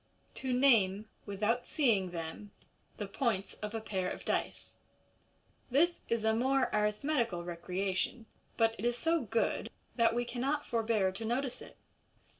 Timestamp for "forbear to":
10.65-11.23